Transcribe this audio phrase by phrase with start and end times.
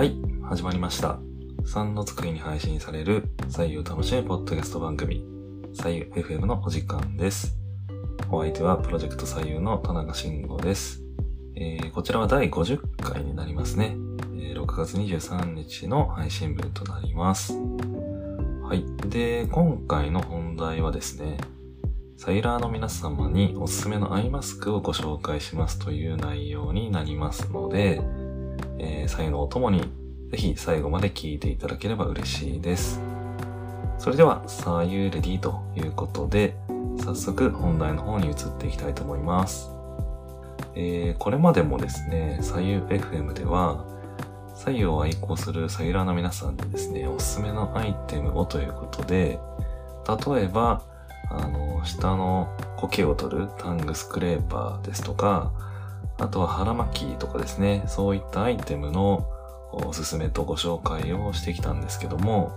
[0.00, 1.18] はい、始まりました。
[1.66, 5.22] 3の作りに配信される左右楽しむポッドキャスト番組、
[5.74, 7.58] 左右 FM のお時間です。
[8.30, 11.02] お相手はプロジェクト左右の田中慎吾です。
[11.54, 13.94] えーこちらは第50回になりますね。
[14.36, 17.52] えー6月23日の配信分となります。
[17.52, 18.86] はい。
[19.10, 21.36] で、今回の本題はですね、
[22.16, 28.00] サイラーの皆様におすすめのアイマスクをご紹介しますという内容になりますので、
[28.78, 29.80] えー、左右のお供に
[30.30, 33.00] ぜひ最後まで聞いていただければ嬉しいです。
[33.98, 36.56] それでは、左右レディということで、
[37.04, 39.70] 早速本題の方に移っていきたいと思います。
[40.74, 43.84] えー、これまでもですね、左右 FM では、
[44.54, 49.38] 左右を愛好するサイラーの皆さんにですね、おすすめのアイテムをということで、
[50.06, 50.82] 例えば、
[51.28, 55.52] あの、下の苔を取るタングスクレーパーですとか、
[56.20, 59.26] あとは腹巻きとかですね、そういったアイテムの
[59.72, 62.52] おすすめとご紹介をしてきたんですけども、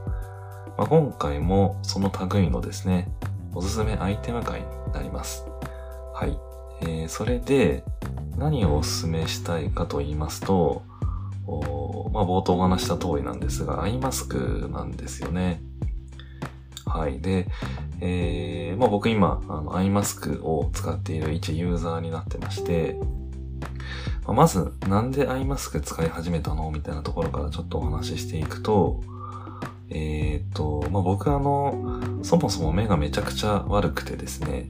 [0.78, 3.10] まあ、今回もその類のですね、
[3.56, 5.46] おすすめアイテム会になります。
[6.14, 6.38] はい。
[6.82, 7.84] えー、それで、
[8.38, 10.82] 何をおすすめしたいかと言いますと、
[12.12, 15.62] まあ、冒頭お話した通りなんですが、アイマスクなんですよね。
[16.86, 17.22] はい。
[17.22, 17.48] で、
[18.02, 22.98] えー、まあ僕今、あの、アイマスクを使っている一ユーザーになってまして、
[24.26, 26.72] ままず、なんでアイマスク使い始めたの？
[26.72, 29.02] みたいなところからちょっとお話ししていくと、
[29.90, 34.70] えー、と、まあ僕あの、そもそも目がめちゃくちゃ悪くてですね、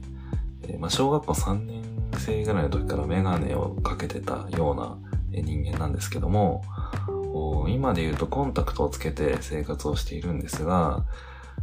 [0.62, 1.82] えまあ小学校3年
[2.18, 4.98] 生ぐらいの時からメガネをかけてたような
[5.30, 6.64] 人間なんですけども、
[7.68, 11.04] 今で言うとコンタクトをつけて生活をしているんですが、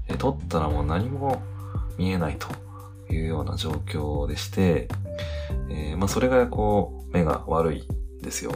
[0.08, 1.42] えー撮ったらもう何も
[1.98, 2.48] 見えないと。
[3.12, 4.88] いうような状況でして、
[5.70, 7.88] えーまあそれがこう目が悪い
[8.20, 8.54] んですよ。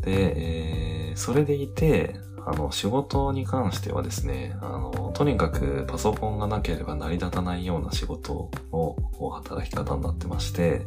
[0.00, 8.96] で、えーそれでいて、あの、仕事に関してはですね、あの、とにかくパソコンがなければ成り立たないような仕事の
[9.30, 10.82] 働き方になってまして、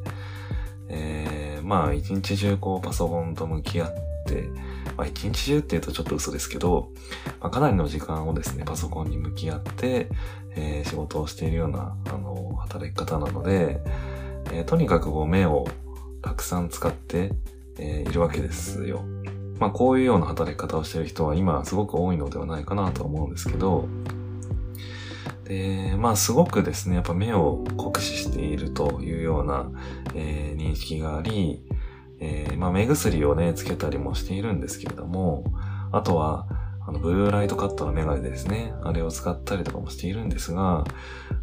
[0.89, 3.94] えーまあ一日中こうパソコンと向き合っ
[4.25, 4.50] て、
[4.97, 6.91] まあ一日中って言うとちょっと嘘ですけど、
[7.40, 10.09] まあ、かなりの時間をですね、パソコンに向き合って、
[10.56, 13.80] えー仕事をしているような、あの、働き方なので、
[14.52, 15.68] えーとにかくこう目を
[16.22, 17.31] たくさん使って、
[17.78, 19.03] えーいるわけですよ。
[19.59, 23.88] まあこういうような働き方をしている人は今すごく多いのではないかなと思うんですけど、
[25.46, 29.72] で、まあすごくですね、やっぱ目を酷使しているというような、
[30.16, 31.62] えー認識があり、
[32.19, 35.45] えーまあ目薬をね、つけたりもしているんですけれども、
[35.91, 36.47] あとは、
[36.85, 38.73] あの、ブルーライトカットのメガネですね。
[38.83, 40.85] あれを使ったりとかもしているんですが、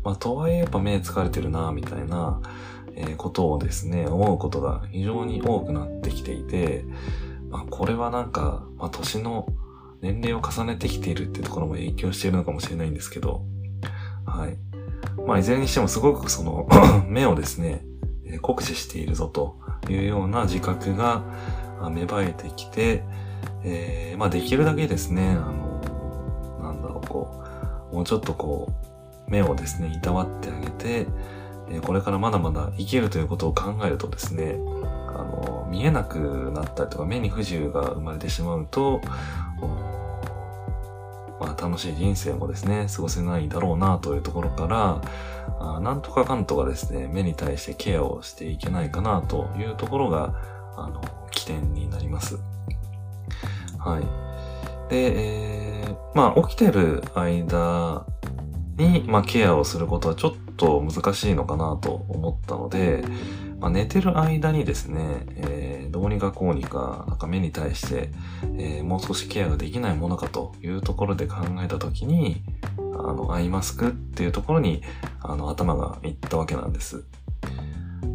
[0.02, 2.40] まあとはいえやっぱ目疲れてるな、みたいな、
[2.96, 6.84] えーことをですね、思うことが非常に多くなってきていて、
[7.50, 9.46] まあこれはなんか、まあ年の
[10.00, 13.42] 年齢を重ねてきているっていうところも影響しているのかもしれないんですけど、
[14.26, 14.58] はい。
[15.26, 16.68] まあ、いずれにしてもすごくその、
[17.08, 17.86] 目をですね、
[18.42, 19.58] 酷使しているぞと
[19.92, 21.22] いうような自覚が
[21.90, 23.02] 芽生えてきて、
[23.64, 27.42] えーまあ、できるだけですね、あの、なんだろう、こ
[27.92, 28.70] う、もうちょっとこ
[29.28, 31.06] う、目をですね、いたわってあげて、
[31.70, 34.56] えこれからまだまだ生きるということを考えるとですね、
[35.08, 39.00] あの、見えなくなったりとか、目に不自由が生まれてしまうと、
[41.44, 45.02] まあ、楽しい人生もですね、過ごせないだろうなというところから、
[45.60, 50.34] あなんとかかんとかですね、目に対してケアをしていけないかなというところが、
[50.76, 52.38] あの、起点になります。
[53.78, 54.90] はい。
[54.90, 58.06] で、えーまあ、起きてる間
[58.78, 63.04] に、まあ、ケアをすることはちょっと難しいのかなと思ったので、
[63.60, 65.63] まあ、寝てる間にですね、えー
[66.04, 68.10] どうにかこうにか、なんか目に対して、
[68.58, 72.42] えーもう少しケアができないものかというところで考えたときに、
[72.76, 74.82] あの、アイマスクっていうところに、
[75.22, 77.04] あの、頭がいったわけなんです。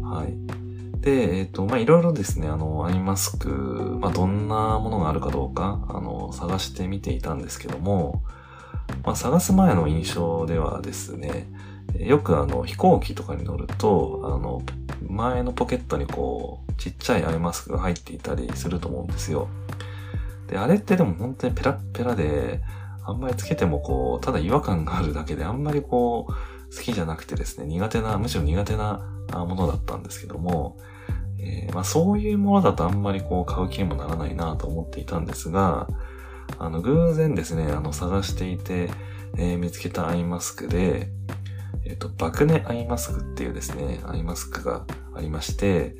[0.04, 1.00] はい。
[1.00, 3.48] で、えっ、と、まあ、いろいろですね、あの、アイマスク、
[4.00, 8.22] まあ、どんなものがあるかどうか、あの、探してみていたんですけども、
[9.02, 11.48] まあ、探す前の印象ではですね、
[11.98, 14.62] よくあの、飛行機とかに乗ると、あの、
[15.08, 19.48] 前のポケットにこう、ちっちゃいアイマスクが入っていたりすると思うんですよ。
[20.48, 22.60] で、あれってでも本当にペラッペラで、
[23.04, 29.00] あんまりつけてもこう、ただ違和感があるだけで、あんまりこう、好きじゃなくてですね、苦手な、むしろ苦手な
[29.32, 30.76] ものだったんですけども、
[31.38, 35.88] えーまあそういうものだとあんまりこう、買う気にもならないなと思っていたんですが、
[36.58, 38.90] あの、偶然ですね、あの、探していて、
[39.36, 41.08] えー見つけたアイマスクで、
[41.84, 44.84] えっ、と、バクネアイマスクっていうですね、アイマスクが
[45.14, 45.96] ありまして、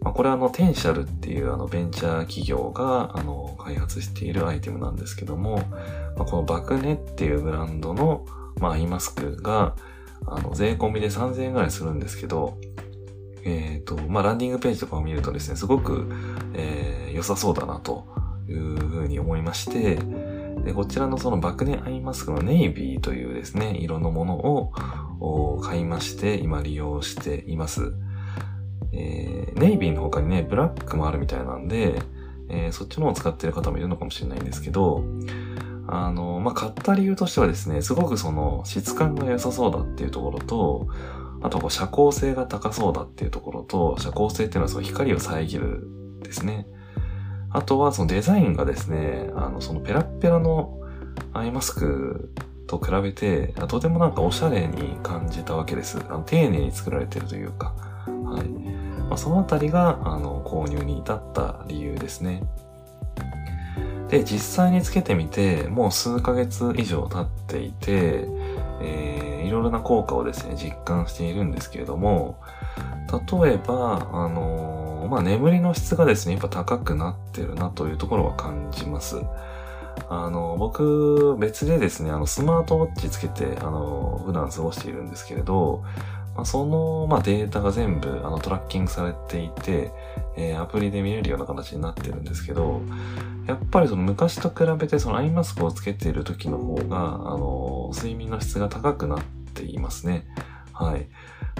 [0.00, 5.56] まあ、これはあの、テンシャルっていうあの、ベンチャー企業が、あの、開発しているアイテムなんですけども、
[6.16, 8.24] まあ、このバクネっていうブランドの、
[8.60, 9.74] まあ、アイマスクが、
[10.26, 12.58] あの、税込みで3000円ぐらいするんですけど、
[13.44, 16.10] えっ、ー、と、まあ、ランディングページとかを見るとですね、すごく、
[16.54, 18.06] えー、良さそうだなと
[18.48, 19.98] いうふうに思いまして、
[20.68, 24.34] で、こちらのそのバクネアイマスクのネイビーというですね、色のもの
[25.18, 27.94] を買いまして、今利用しています。
[28.92, 32.02] えー、ネイビーの他にね、ブラックもあるみたいなんで、
[32.50, 35.04] えー、そっちの方を使ってる方もいるのかもしれないんですけど、
[35.86, 40.88] あの、まあ、買った理由としてはですね、すごくその質感が良さそうだっていうところと、
[41.40, 45.88] あとこう遮光性が高そうだっていうところと、遮光性っていうのはその光を遮る
[46.20, 46.66] ですね。
[47.50, 50.78] あとはそのデザインがですね、あの、そのペラッペラの
[51.32, 52.30] アイマスク
[52.66, 55.98] と比べて、とてもなんかおしゃれに感じたわけです。
[56.08, 57.74] あの丁寧に作られてるというか。
[58.06, 58.48] はい。
[59.08, 62.42] まあ、そのあたりが、あの、購入に至った理由ですね。
[64.08, 68.26] で、実際につけてみて、もう数ヶ月以上経っていて、
[68.80, 72.38] えー、いろいろな効果をですね、実感しているんですけれども、
[73.10, 74.77] 例えば、あの、
[75.08, 79.22] まあ、眠りの質がですね、やっぱ高くなってるなというところは感じます。
[80.08, 85.82] あの、僕、別でですね、あの、スマートウォッチつけて、あの、普段過ごしているんですけれど、
[86.34, 89.90] まあ、その、まあ、データが全部、あの、トラッキングされていて、
[90.36, 92.80] えー、アプリで見れるような形になってるんですけど、
[93.46, 99.24] やっぱりその昔と比べてそのアイマスクをつけている時の方が、あの、睡眠の質が高くなっ
[99.54, 100.26] ていますね。
[100.72, 101.08] はい。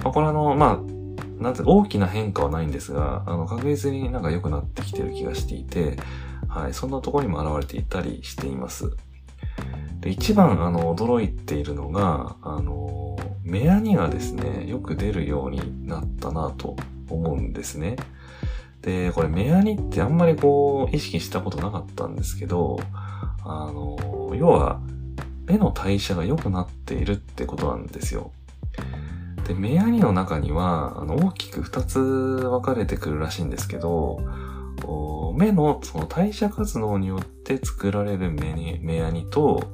[0.01, 0.98] まあ、これあの、まあ、
[1.39, 5.97] なんて大きな変化はないんですが、あの、確実になんか良くなってきてる気がしていて、
[6.47, 8.91] はい、そんなところにも現れていたりしています。
[10.01, 16.75] で、一番あの、驚いているのが、あの、目やにがですね、よく出るようになったなと
[17.09, 17.95] 思うんですね。
[18.81, 22.79] で、これ目やにってあんまりこう、意識したことなかったんですけど、
[23.43, 23.97] あの、
[24.35, 24.81] 要は、
[25.45, 28.31] 目の代謝が良くなっているってことなんですよ。
[29.49, 34.19] で、目やにの中には、あの、大きく二つ分かれてくるらしいんですけど、
[35.35, 39.71] 目のその代謝活動によって作られる目に、目やにと、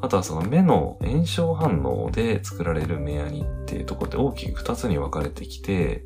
[0.00, 6.04] あとはその目の炎症反応で作られる目やにっていうところで大きく二つに分かれてきて、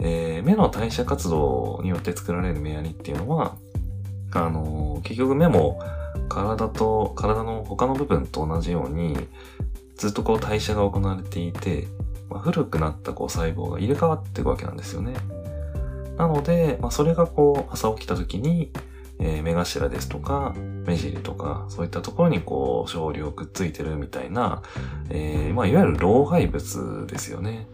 [0.00, 3.56] えー、目の代謝活動によって作られる目やにっていうのは、
[4.32, 5.80] あのー、結局目も
[6.28, 9.16] 体と、体の他の部分と同じように、
[9.94, 11.86] ずっとこう代謝が行われていて、
[12.30, 15.14] まあ、古くなったこう細胞が入れ替わっていくわけなんですよね。
[16.16, 18.72] なので、まあ、それがこう朝起きた時に、
[19.18, 20.54] えー、目頭ですとか、
[20.86, 24.62] 目尻とか、そういったところにこう、少量くっついてるみたいな、
[25.10, 27.66] えー、まあ、いわゆる老廃物ですよね。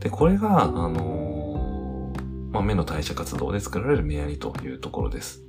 [0.00, 5.42] で、これが、あのー、まあ、目の代謝活動で作られる目やりというところです。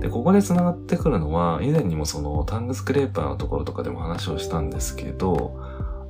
[0.00, 5.58] で、ここで繋がってくるのは、以前にもそのタングスクレーパーのところとかでも話をしたんですけど、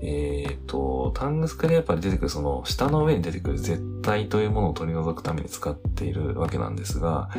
[0.03, 7.31] えっ、ー、と、タングスクレーパーで出てくるその下の上に出てくる絶対というものを取り除くために使っているわけなんですが、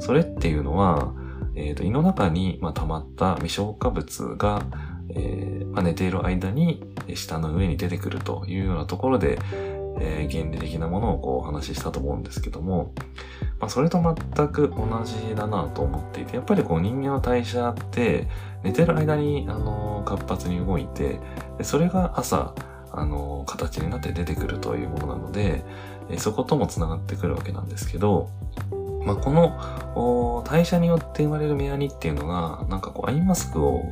[0.00, 1.12] それっていうのは、
[1.54, 4.62] えっ、ー、と、胃の中に、まあ、溜まった未消化物が、
[5.10, 6.84] えーまあ、寝ている間に
[7.14, 9.38] 下の上に出てくるというようなところで、
[10.00, 12.92] えー、原理的なものをこうお話ししたと思うんですけども、
[13.58, 18.28] まあ、それと全く同じだなと思っていて、やっぱりこう人間の代謝って
[18.62, 21.20] 寝てる間に、あの活発に動いて、
[21.62, 22.54] それが朝、
[22.90, 25.64] あの形になって出てくるというものなので、
[26.16, 28.30] そことも繋がってくるわけなんですけど、
[29.04, 33.82] まあ、この代謝によって生まれる目やにっていうのが、なんかこうアイマスクを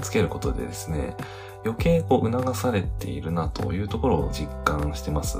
[0.00, 1.16] つけることでですね、
[1.64, 5.38] 余計こう促されているなというところを実感してます。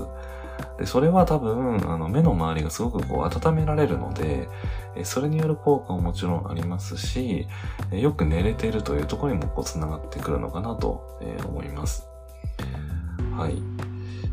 [0.79, 4.49] でそれは多分、あの目の周りがすごくこう温められるので、
[5.05, 7.47] それによる効果ももちろんありますし、
[7.93, 12.07] よく寝れているというところにもこう繋がってくるのかなと思います。
[13.37, 13.62] はい。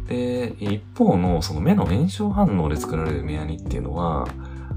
[0.07, 4.27] で、一方のその目の炎症反応で作られる目やにっていうのは、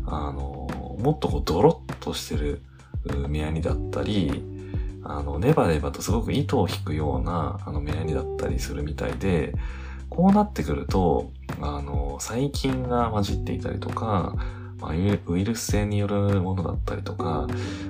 [0.06, 2.62] あの、もっとこうドロッとしてる
[3.28, 4.44] 目やにだったり、
[5.02, 9.54] あの、ネバネバとすごく糸を引くような、あの、目やにだったりするみたいで、
[10.10, 14.34] こうなってくると、あの、細菌が混じっていたりとか、
[14.80, 17.46] まあ、ウイルス性によるものだったりとか、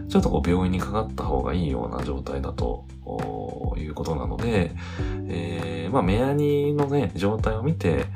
[0.09, 2.85] ちょっとこう病院にかかった方がいいような状態だと
[3.79, 4.73] いうことなので、
[5.29, 8.07] えー、まあ、目やにのね、状態を見て、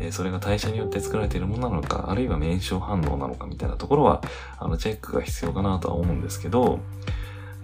[0.00, 4.22] えそれが代謝によって作られているものなのか、あるいは免症反応なのかみたいなところは、
[4.58, 6.80] あの、チェックが必要かなとは思うんですけど、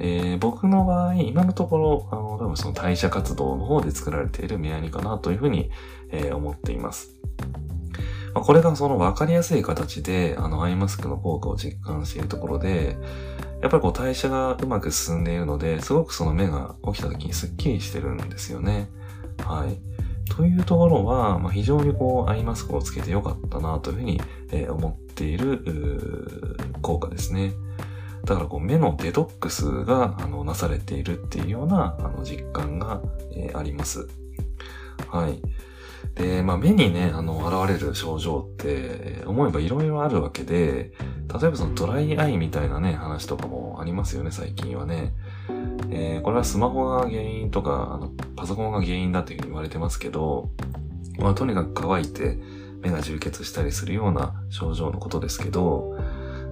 [0.00, 5.70] えー、僕の場合、今のところ、あの、多分その代謝活動の方で作られている目やにかなというふうに、
[6.10, 7.16] えー、思っています。
[8.34, 12.96] まあ、これがその分かりやすい形で、あの、アイマスクの効果を実感しているところで、
[13.60, 18.88] やっぱりこう代謝がうまく進んでいるので、すごくその目が起きた時にスッキリしてるんですよね。
[19.44, 19.78] はい。
[20.34, 24.20] というところは、まあ、非常にこう、アイマスクをつけてよかったなというふうに、
[24.52, 27.52] えー、思っている効果ですね。
[28.24, 33.00] だからこう目のデトックスがあのなされているっていうようなあの実感が、
[33.34, 34.08] えー、あります。
[35.08, 35.40] はい。
[36.14, 40.92] で、まあ目にね、あの、現れる症状って、思えばいろいろあるわけで、
[41.40, 45.14] 例えばそのドライアイみたいなね、話とかもありますよね、最近はね。
[45.90, 50.50] えー、これはスマホが原因とか、あの、パソコンが原因だというふうに言われてますけど、
[51.18, 52.38] まあとにかく乾いて
[52.80, 55.96] 目が充血したりするような症状のことですけど、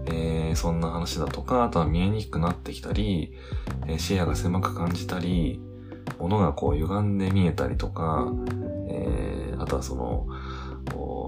[0.06, 3.32] えー、そんな話だとか、あとは見えにくくなってきたり、
[3.86, 5.60] えー、視野が狭く感じたり、
[6.18, 8.32] 物がこう歪んで見えたりとか、
[8.88, 10.26] えー、あとはその、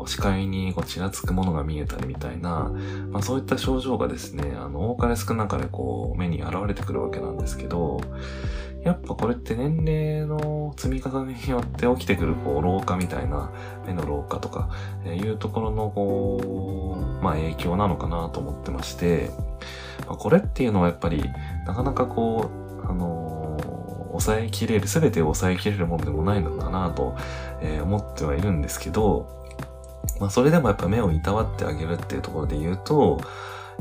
[0.06, 2.72] 視界にこうちらつくものが見えたりみたいな、
[3.10, 8.00] まあそういった症状がですね、あの、多かれ少なかれこう目に現れてくるわけなんですけど、
[8.84, 13.50] やっぱこれって年齢の積み重ねによって起きてくるこう老化みたいな
[13.86, 14.70] 目の老化とか、
[15.04, 19.30] えいうところのこう、まあ影響なのかなと思ってまして、
[20.06, 21.22] まあ、これっていうのはやっぱり
[21.66, 22.50] なかなかこ
[22.84, 23.58] う、あの、
[24.10, 27.16] 抑えきれる、すべてを抑えきれるもんでもないのかなと、
[27.60, 29.39] えー、思ってはいるんですけど、
[30.20, 33.20] まあそれでもやっぱ目をいたわってあげるっていうところで言うと、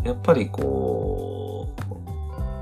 [0.03, 1.69] やっぱりこ
[2.07, 2.08] う、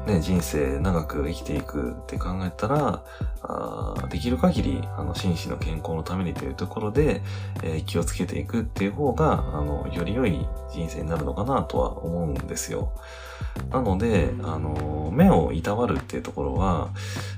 [0.07, 3.03] ね、人生長く生きていくって考えたら、
[3.43, 7.21] あできる限り、あの、心身の健康のためにというところで、
[7.61, 12.93] えー、気をつけていくっていう方が、あの、より良い人生になるのかなとは思うんですよ。
[13.69, 16.89] なので、あの、目をいたわるっていうところは、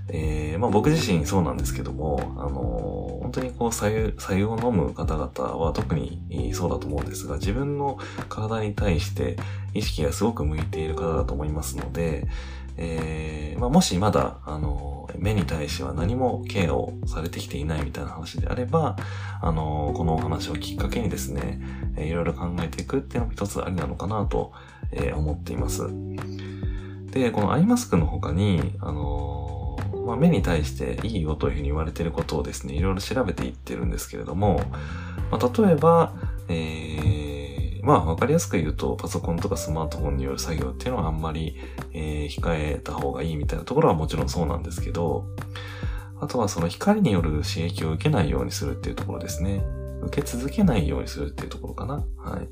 [0.09, 7.97] えー、まあ僕自身そうなんですけども、あの、本当にこう、左右、左右を飲む方々は特にそうだと思うんですが、自分の
[8.27, 9.37] 体に対して
[9.73, 12.27] 意識がすごく向いている方だと思いますので、
[12.81, 18.95] えー、まあもしまだ、あの、目に対しては何もケアをされてきていないみたいな話であれば、
[19.41, 21.61] あの、このお話をきっかけにですね、
[21.97, 24.53] いろいろ考えていくっていうのも一つありなのかなと
[24.91, 25.87] えー、思っています。
[27.11, 34.61] で、このアイマスクの他に、あの、まあ、目に対していいよというふうに言われていることをですね、いろいろ調べていってるんですけれども、
[35.31, 36.13] まあ、例えば、
[36.47, 37.28] えー、
[37.89, 41.55] まあ、わかりやすく言うと、パソコンとかスマートフォンによる作業っていうのはあんまり、
[41.91, 45.25] えー、控えた方がいいみたいなところはもちろんそうなんですけど、
[46.21, 49.63] あとはその光による刺激を受けないようにするっていうところですね。
[50.03, 51.95] 受け続けないようにするっていうところかな。
[51.95, 52.47] はい。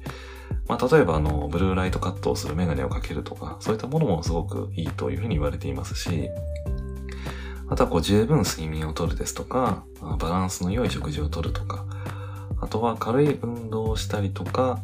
[0.67, 6.31] まあ、例えばあの、ブルーライトカットをするメガネをかけるとか、そういったものもすごくいいというふうに言われていますし、
[7.69, 9.83] あとはこう十分睡眠をとるですとか、
[10.17, 11.85] バランスの良い食事をとるとか、
[12.59, 14.79] あとは軽い運動をしたりとか、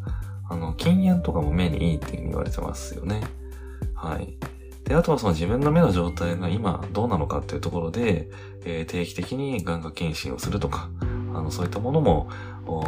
[0.49, 3.21] あの、禁煙とかも目にいいっていうふうに言われてますよね。
[3.95, 4.37] はい。
[4.85, 8.29] で、あとはその自分の目の状態が今どうなのかっていうところで、
[8.65, 12.29] えー、定期的に眼科検診をするとか、あの、そういったものも、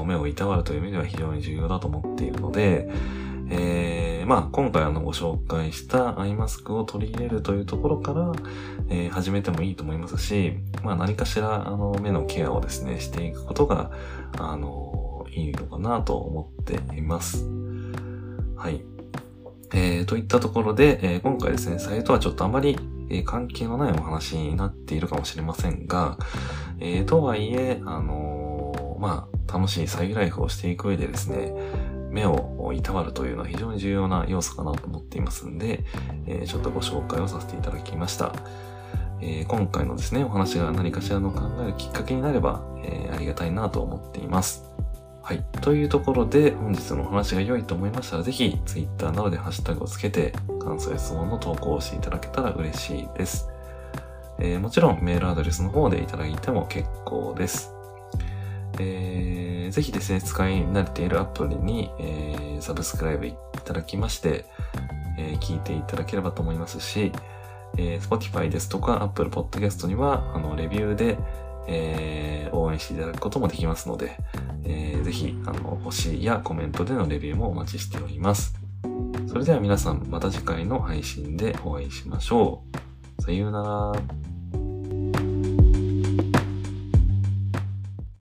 [0.05, 2.89] 目をいたわるという意味では非常に重要だと思っているので、
[3.49, 8.31] えー、まあ、今回あのご紹介したアイマスクを取り入れるというところから、
[8.89, 13.91] えー、始めてもいいと思いますし、まあ何かしらあの目のケアをですね、していくことが、
[14.37, 14.94] あの、
[15.29, 17.45] いいのかなと思っています。
[18.55, 18.83] はい。
[19.73, 22.77] えー、といったところで、えー、今回ですね、サイトはちょっとあまり、
[23.09, 26.17] えー、関係のないお話になっているかもしれませんが、
[26.79, 31.53] えー、とはいえ、あのー、まあ、楽しいサイライフをしていく上でですね、
[32.09, 35.83] 目をいたわるというのは非常に重要な要素かなと思っていますんで、
[36.25, 38.33] えー、ちょっとご紹介をさせていただきました。
[39.21, 44.74] えー、今回のですね、お話が何かしらの考えるきっかけになれば、えー、ありがたいなと思っています。
[45.25, 45.43] はい。
[45.59, 53.49] というところで、本日のお話が良いと思いましたら、ぜひ、Twitter などでハッシュタグをつけて、感想や質問の投稿をしていただけたら嬉しいです。
[54.37, 57.73] えー、もちろん、メールアドレスの方でいただいても結構です。
[58.77, 64.45] えー、ぜひですね、使い慣れているアプリに、えー、サブスクライブいただきまして、
[65.17, 67.11] えー、聞いていただければと思いますし、
[67.77, 71.17] えー、Spotify ですとか Apple Podcast には、あの、レビューで、
[71.67, 74.17] えー、応援していただくこともできますので、
[74.63, 78.55] えー、ぜひ、あの、星やコメントでのレビューもお待ちしております。
[79.27, 82.63] それでは皆さん、また次回の配信でお会いしましょ
[83.19, 83.21] う。
[83.21, 84.34] さようなら。